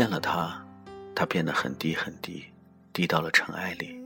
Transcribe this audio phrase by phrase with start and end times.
[0.00, 0.58] 见了他，
[1.14, 2.46] 他变得很低很低，
[2.90, 4.00] 低到了尘埃里，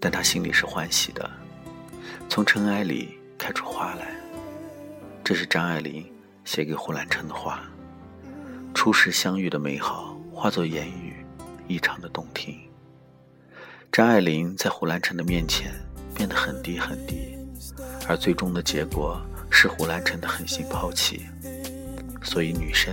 [0.00, 1.30] 但他心里是欢喜的，
[2.28, 4.08] 从尘埃里开出花来。
[5.22, 6.04] 这是张爱玲
[6.44, 7.62] 写给胡兰成的话。
[8.74, 11.24] 初时相遇的美好，化作言语，
[11.68, 12.58] 异常的动听。
[13.92, 15.72] 张爱玲在胡兰成的面前
[16.16, 17.38] 变得很低很低，
[18.08, 21.28] 而最终的结果是胡兰成的狠心抛弃。
[22.24, 22.92] 所以，女生，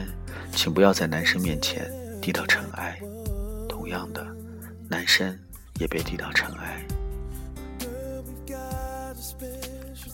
[0.52, 1.92] 请不要在男生面前
[2.24, 2.96] 低到尘埃；
[3.68, 4.26] 同样的，
[4.88, 5.38] 男生
[5.78, 6.82] 也别低到尘埃。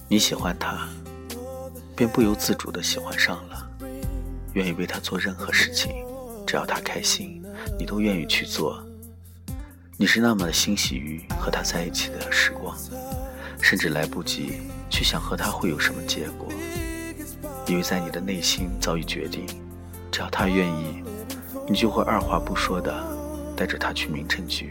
[0.08, 0.90] 你喜欢他，
[1.96, 3.70] 便不由自主的喜欢上了，
[4.54, 6.04] 愿意为他做任何事情，
[6.48, 7.44] 只要他开心，
[7.78, 8.84] 你都愿意去做。
[9.96, 12.76] 你是那么的欣喜于和他在一起的时光，
[13.62, 16.48] 甚至来不及去想和他会有什么结果，
[17.68, 19.46] 因为在你的内心早已决定，
[20.12, 21.04] 只要他愿意，
[21.70, 22.92] 你就会二话不说的
[23.56, 24.68] 带着他去民政局。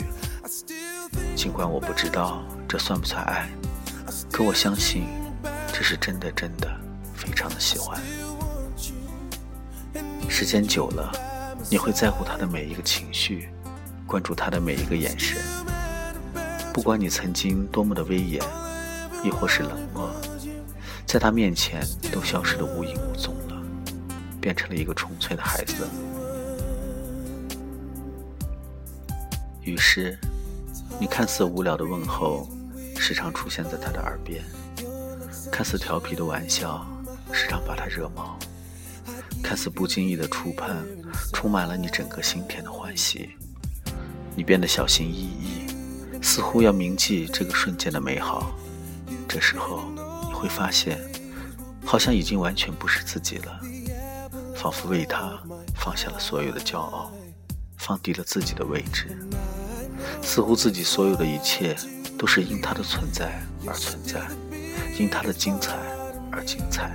[1.37, 3.49] 尽管我不知道这算不算爱，
[4.33, 5.05] 可我相信
[5.73, 6.69] 这是真的，真的
[7.15, 8.01] 非常的喜欢。
[10.29, 11.13] 时间久了，
[11.71, 13.49] 你会在乎他的每一个情绪。
[14.05, 15.39] 关注他的每一个眼神，
[16.73, 18.43] 不管你曾经多么的威严，
[19.23, 20.11] 亦或是冷漠，
[21.07, 23.63] 在他面前都消失的无影无踪了，
[24.41, 25.87] 变成了一个纯粹的孩子。
[29.69, 30.19] 于是，
[30.99, 32.49] 你看似无聊的问候，
[32.97, 34.43] 时常出现在他的耳边；
[35.53, 36.87] 看似调皮的玩笑，
[37.33, 38.39] 时常把他惹毛；
[39.43, 40.75] 看似不经意的触碰，
[41.35, 43.29] 充满了你整个心田的欢喜。
[44.35, 45.67] 你变得小心翼翼，
[46.23, 48.57] 似乎要铭记这个瞬间的美好。
[49.29, 49.83] 这时候，
[50.29, 50.99] 你会发现，
[51.85, 53.61] 好像已经完全不是自己了，
[54.57, 55.39] 仿佛为他
[55.77, 57.13] 放下了所有的骄傲，
[57.77, 59.19] 放低了自己的位置，
[60.29, 61.75] 似乎自己所有的一切
[62.19, 64.21] 都是因他的存在而存在，
[64.99, 65.75] 因他的精彩
[66.31, 66.95] 而精彩。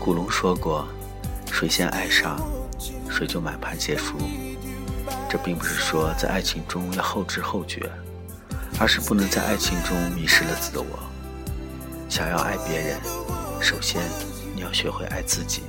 [0.00, 0.88] 古龙说过
[1.52, 2.40] ：“谁先爱上，
[3.10, 4.16] 谁就满盘皆输。”
[5.28, 7.92] 这并不是说在爱情中要后知后觉，
[8.80, 11.11] 而是不能在爱情中迷失了自我。
[12.12, 13.00] 想要爱别人，
[13.58, 14.02] 首先
[14.54, 15.62] 你要学会爱自己。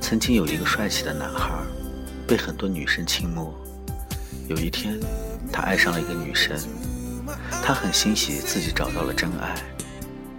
[0.00, 1.50] 曾经有一个帅气的男孩，
[2.24, 3.52] 被很多女生倾慕。
[4.46, 4.96] 有一天，
[5.52, 6.56] 他爱上了一个女生，
[7.64, 9.56] 他很欣喜自己找到了真爱。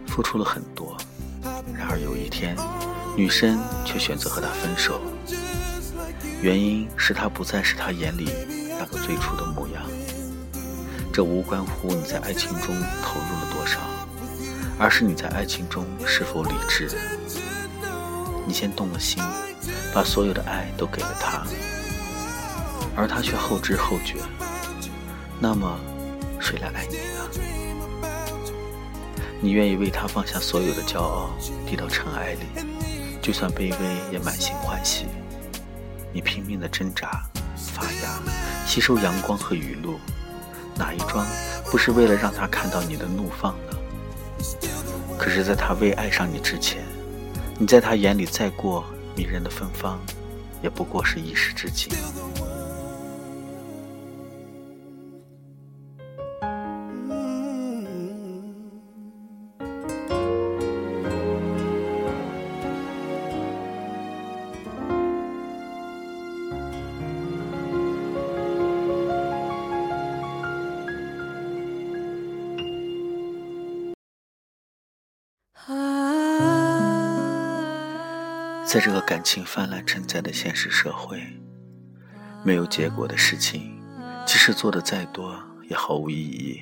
[0.08, 0.96] 付出了很多，
[1.78, 2.56] 然而有一天，
[3.18, 5.02] 女生却选择和他分手。
[6.42, 8.30] 原因是他不再是他眼里
[8.80, 9.84] 那个最初的模样。
[11.16, 13.80] 这无关乎你在爱情中投入了多少，
[14.78, 16.90] 而是你在爱情中是否理智。
[18.46, 19.24] 你先动了心，
[19.94, 21.48] 把所有的爱都给了他，
[22.98, 24.16] 而他却后知后觉。
[25.40, 25.80] 那么，
[26.38, 28.12] 谁来爱你呢？
[29.40, 31.30] 你愿意为他放下所有的骄傲，
[31.66, 32.42] 低到尘埃里，
[33.22, 33.78] 就算卑微
[34.12, 35.06] 也满心欢喜。
[36.12, 37.24] 你拼命的挣扎、
[37.56, 38.20] 发芽、
[38.68, 39.98] 吸收阳光和雨露，
[40.78, 41.26] 哪一桩
[41.72, 43.78] 不是为了让他看到你的怒放呢？
[45.18, 46.84] 可是，在他未爱上你之前，
[47.58, 48.84] 你在他眼里再过
[49.16, 50.00] 迷人的芬芳，
[50.62, 51.90] 也不过是一时之景。
[78.76, 81.26] 在这个感情泛滥成灾的现实社会，
[82.44, 83.82] 没有结果的事情，
[84.26, 86.62] 即使做的再多，也毫无意义。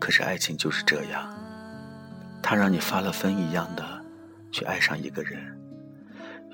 [0.00, 1.32] 可是爱情就是这样，
[2.42, 4.04] 它让你发了疯一样的
[4.50, 5.56] 去爱上一个人，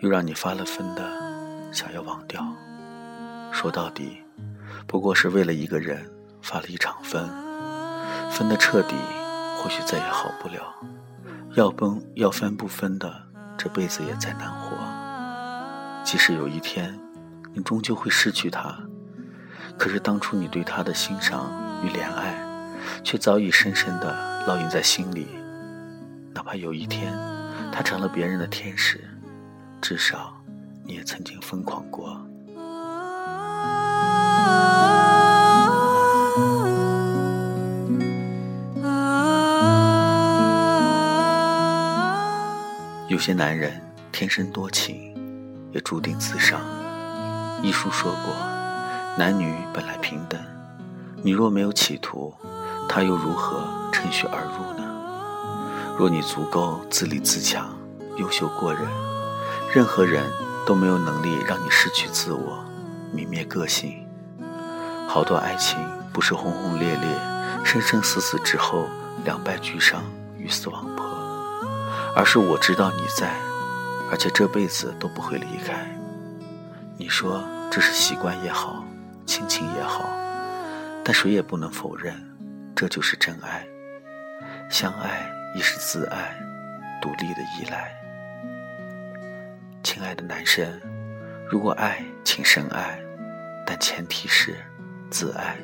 [0.02, 2.46] 又让你发了疯的想要忘掉。
[3.50, 4.18] 说到底，
[4.86, 6.06] 不过是为了一个人
[6.42, 7.26] 发了一场疯，
[8.30, 8.96] 疯的彻底，
[9.56, 10.74] 或许再也好不了。
[11.54, 13.25] 要崩要分不分的。
[13.56, 14.76] 这辈子也再难活。
[16.04, 16.98] 即使有一天，
[17.52, 18.78] 你终究会失去他，
[19.78, 21.50] 可是当初你对他的欣赏
[21.82, 22.34] 与怜爱，
[23.02, 25.26] 却早已深深的烙印在心里。
[26.32, 27.12] 哪怕有一天，
[27.72, 29.00] 他成了别人的天使，
[29.80, 30.36] 至少
[30.84, 32.24] 你也曾经疯狂过。
[43.16, 43.80] 有些男人
[44.12, 45.14] 天生多情，
[45.72, 46.60] 也注定自伤。
[47.62, 48.34] 一书说过，
[49.16, 50.38] 男女本来平等，
[51.22, 52.34] 你若没有企图，
[52.86, 55.96] 他又如何趁虚而入呢？
[55.98, 57.74] 若你足够自立自强、
[58.18, 58.82] 优秀过人，
[59.74, 60.22] 任何人
[60.66, 62.62] 都没有能力让你失去自我、
[63.14, 64.06] 泯灭个性。
[65.08, 65.78] 好多爱情
[66.12, 67.08] 不是轰轰烈烈、
[67.64, 68.86] 生生死死之后
[69.24, 70.04] 两败俱伤、
[70.36, 71.05] 鱼死网破，
[72.16, 73.30] 而是我知道你在，
[74.10, 75.86] 而且这辈子都不会离开。
[76.96, 78.82] 你说这是习惯也好，
[79.26, 80.08] 亲情也好，
[81.04, 82.14] 但谁也不能否认，
[82.74, 83.66] 这就是真爱。
[84.70, 86.34] 相爱亦是自爱，
[87.02, 87.94] 独立的依赖。
[89.82, 90.66] 亲爱的男生，
[91.50, 92.98] 如果爱，请深爱，
[93.66, 94.56] 但前提是。
[95.08, 95.56] 自爱。